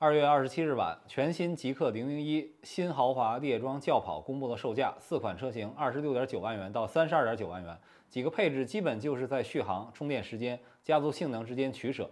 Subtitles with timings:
[0.00, 7.76] 二月二十七日晚，全新极氪零零一新豪华猎装轿跑公布了售价，四款车型二十六点九万元到三十二点九万元，
[8.08, 12.08] 几个配置基本就是在续航、充电时间、加速性能之间取舍。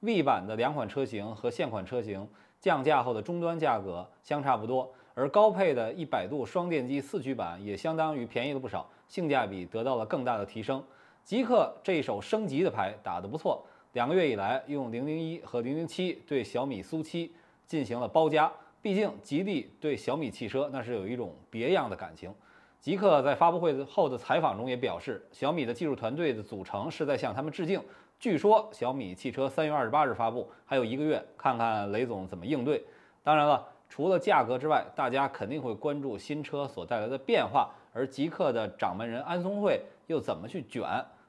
[0.00, 2.26] V 版的两款车型和现款车型
[2.58, 10.82] 降价后的终端价格相差不多，而高配的一百度双电机四驱版也相当于便宜了不少，性价比得到了更大的提升。
[11.22, 13.66] 极氪这一手升级的牌打得不错。
[13.92, 17.32] 两个月以来，用零零一和零零七对小米苏七
[17.66, 18.52] 进行了包夹。
[18.82, 22.32] 毕竟，吉利对小米汽车那是有一种别样的感情。
[22.78, 27.82] 极客在发布会后的采访中也表示，小米的技术团队的组成是在向他们致敬。
[28.20, 32.84] 据说小米汽车三月二十八日发布，还有一个月，看看雷总怎么应对。
[33.22, 40.84] 当然了，除了价格之外，大家肯定会关注新车所带来的变化，而极客的掌门人安松会又怎么去卷？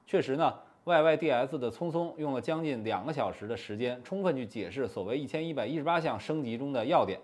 [0.05, 0.54] 确实呢。
[0.89, 7.20] YYDS 的聪聪用了将近两个小时的时间，充分去解释所谓一千一百一十八项升级中的要点。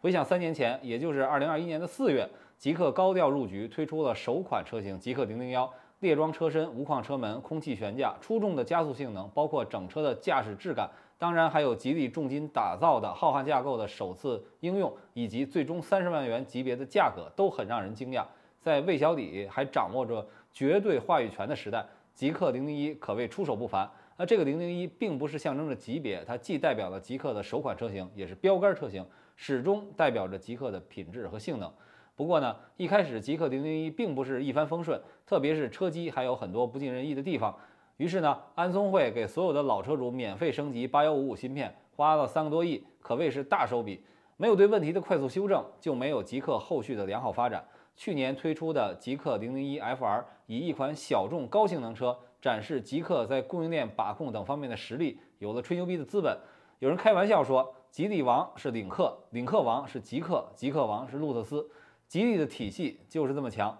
[0.00, 10.88] 回想三年前，也就是二零二一年的四月，极氪高调入局，推出了首款车型极氪零零幺，猎装车身、无框车门、空气悬架，出众的加速性能，包括整车的驾驶质感，
[11.18, 18.24] 当然还有吉利重金打造的浩瀚架构的首次应用，以及最终三十万元级别的价格，都很让人惊讶。
[18.60, 21.84] 在魏小李还掌握着绝对话语权的时代。
[22.18, 23.88] 极氪零零一可谓出手不凡。
[24.16, 31.72] 那这个零零一并不是象征着级别，它既代表了极氪的首款车型，也是标杆车型，始终代表着极氪的品质和性能。
[32.16, 37.56] 不过呢，一开始极氪零零一并不是一帆风顺，特别是车机还有很多不尽人意的地方。
[37.98, 44.02] 于是呢，安聪会给所有的老车主免费升级八幺五五芯片，花了三个多亿，可谓是大手笔。
[44.36, 47.64] 没有对问题的快速修正，就没有极氪后续的良好发展。
[47.98, 56.38] 去年推出的极氪零零一 FR，以一款小众高性能车展示极氪在供应链把控等方面的实力，有了吹牛逼的资本。
[56.78, 61.68] 有人开玩笑说，吉利王是领克，领克王是极氪，极氪王是路特斯，
[62.06, 63.76] 吉利的体系就是这么强。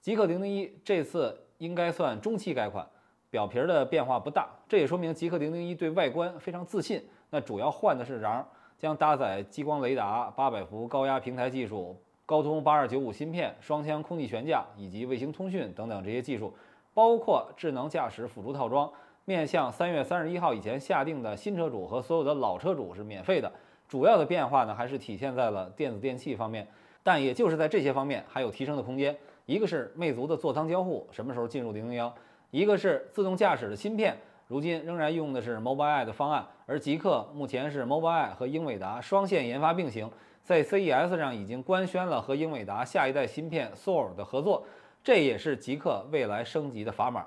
[0.00, 2.88] 极氪零零一这次应该算中期改款，
[3.30, 7.04] 表皮的变化不大，这也说明极氪零零一对外观非常自信。
[7.30, 8.44] 那主要换的是瓤，
[8.78, 12.00] 将搭载激光雷达、八百伏高压平台技术。
[12.26, 16.52] 高通八二九五芯片、双腔空气悬架以及卫星通讯等等这些技术，
[16.92, 18.90] 包括智能驾驶辅助套装，
[19.24, 23.50] 面向三月三十一号以前下定的新车主和所有的老车主是免费的。
[23.88, 26.66] 主要的变化呢，还是体现在了电子电器方面，
[27.04, 29.16] 但也就是在这些方面还有提升的空间。
[29.44, 32.12] 一个是魅族的座舱交互什么时候进入零零幺，
[32.50, 34.16] 一个是自动驾驶的芯片，
[34.48, 40.10] 如今仍然用的是 Mobileye 的方案，而极氪目前是 Mobileye 和英伟达双线研发并行。
[40.46, 44.64] 在 CES 上已经官宣了和英伟达下一代芯片 Thor 的合作，
[45.02, 47.26] 这也是极氪未来升级的砝码。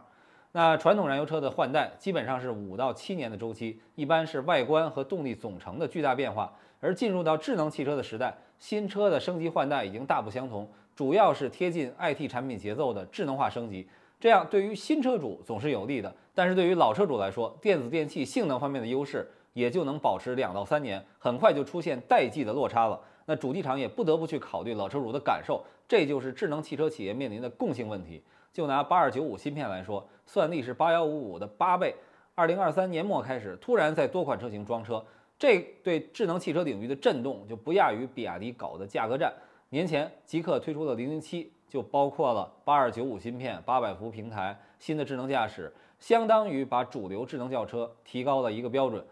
[0.54, 6.50] 那传统燃油车的换代基本上是五到七年的周期，一般是外观和动力总成的巨大变化。
[6.80, 10.66] 而进入到智能汽车的时代，新车的升级换代已经大不相同，
[10.96, 13.86] 主要是贴近 IT 产品节奏的智能化升级。
[14.18, 19.30] 这样对于新车主总是有利的，但是对于老车主来说，电子电器性能方面的优势。
[19.54, 23.00] 也就能保持两到三年，很快就出现代际的落差了。
[23.26, 28.24] 那主机厂也不得不去考虑老车主的感受，这就是智能汽车企业面临的共性问题。
[28.52, 31.94] 就拿八二九五芯片来说，算力是八幺五五的八倍。
[32.34, 35.06] 二零二三年末开始，突然在多款车型装车，
[35.38, 39.32] 这对智能汽车领域的震动就不亚于比亚迪搞的价格战。
[39.70, 49.06] 年前极氪推出的零零七就包括了八二九五芯片、八百伏平台、新的智能驾驶，相当于把主流智能轿车提高了一个标准。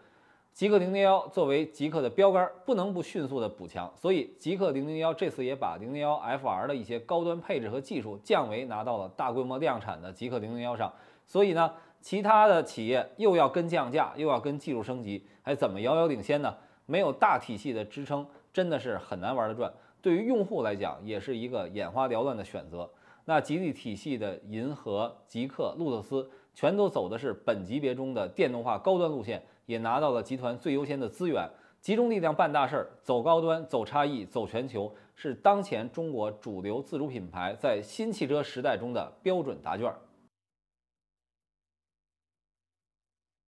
[0.58, 10.92] 极氪零零幺作为极氪的标杆，不能不迅速的补强，所以极氪零零幺这次也把零零幺 FR 的一些高端配置和技术降维拿到了大规模量产的极氪零零幺上。
[11.28, 16.52] 所以呢，其他的企业又要跟降价，又要跟技术升级，还怎么遥遥领先呢？
[16.86, 19.72] 没有大体系的支撑，真的是很难玩得转。
[20.02, 22.90] 对于用户来讲，也是一个眼花缭乱的选择。
[23.26, 26.28] 那吉利体系的银河、极氪、路特斯，
[26.60, 29.40] 全都走的是本级别中的电动化高端路线。
[29.66, 31.48] 也拿到了集团最优先的资源，
[31.80, 39.94] 集中力量办大事儿，走高端、走差异、走全球，是当前中国主流自主品牌在新汽车时代中的标准答卷。